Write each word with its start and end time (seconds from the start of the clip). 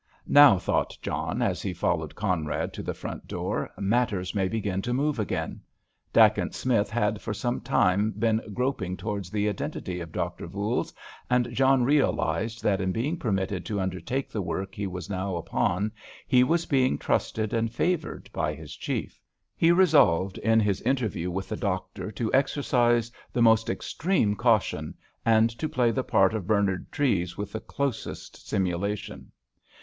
"Now," 0.25 0.57
thought 0.57 0.97
John, 1.03 1.43
as 1.43 1.61
he 1.61 1.75
followed 1.75 2.15
Conrad 2.15 2.73
to 2.73 2.81
the 2.81 2.95
front 2.95 3.27
door, 3.27 3.69
"matters 3.77 4.33
may 4.33 4.47
begin 4.47 4.81
to 4.81 4.95
move 4.95 5.19
again." 5.19 5.61
Dacent 6.11 6.55
Smith 6.55 6.89
had 6.89 7.21
for 7.21 7.35
some 7.35 7.61
time 7.61 8.09
been 8.17 8.41
groping 8.51 8.97
towards 8.97 9.29
the 9.29 9.47
identity 9.47 9.99
of 9.99 10.11
Dr. 10.11 10.47
Voules, 10.47 10.91
and 11.29 11.51
John 11.53 11.83
realised 11.83 12.63
that 12.63 12.81
in 12.81 12.91
being 12.91 13.15
permitted 13.15 13.63
to 13.67 13.79
undertake 13.79 14.31
the 14.31 14.41
work 14.41 14.73
he 14.73 14.87
was 14.87 15.07
now 15.07 15.35
upon 15.35 15.91
he 16.27 16.43
was 16.43 16.65
being 16.65 16.97
trusted 16.97 17.53
and 17.53 17.71
favoured 17.71 18.27
by 18.33 18.55
his 18.55 18.75
Chief. 18.75 19.21
He 19.55 19.71
resolved, 19.71 20.39
in 20.39 20.59
his 20.59 20.81
interview 20.81 21.29
with 21.29 21.47
the 21.47 21.55
doctor, 21.57 22.11
to 22.13 22.33
exercise 22.33 23.11
the 23.31 23.43
most 23.43 23.69
extreme 23.69 24.35
caution, 24.35 24.95
and 25.27 25.51
to 25.59 25.69
play 25.69 25.91
the 25.91 26.03
part 26.03 26.33
of 26.33 26.47
Bernard 26.47 26.91
Treves 26.91 27.37
with 27.37 27.51
the 27.51 27.59
closest 27.61 28.49
simulation. 28.49 29.31